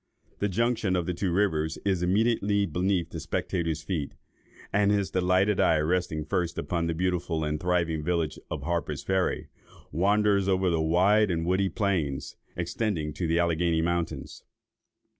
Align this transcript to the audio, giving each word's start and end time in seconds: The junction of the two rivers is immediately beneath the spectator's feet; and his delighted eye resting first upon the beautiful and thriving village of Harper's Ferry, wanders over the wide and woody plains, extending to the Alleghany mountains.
The 0.39 0.49
junction 0.49 0.95
of 0.95 1.05
the 1.05 1.13
two 1.13 1.31
rivers 1.31 1.77
is 1.85 2.01
immediately 2.01 2.65
beneath 2.65 3.11
the 3.11 3.19
spectator's 3.19 3.83
feet; 3.83 4.15
and 4.73 4.89
his 4.89 5.11
delighted 5.11 5.59
eye 5.59 5.77
resting 5.77 6.25
first 6.25 6.57
upon 6.57 6.87
the 6.87 6.95
beautiful 6.95 7.43
and 7.43 7.59
thriving 7.59 8.01
village 8.03 8.39
of 8.49 8.63
Harper's 8.63 9.03
Ferry, 9.03 9.49
wanders 9.91 10.47
over 10.47 10.71
the 10.71 10.81
wide 10.81 11.29
and 11.29 11.45
woody 11.45 11.69
plains, 11.69 12.35
extending 12.55 13.13
to 13.13 13.27
the 13.27 13.37
Alleghany 13.37 13.83
mountains. 13.83 14.43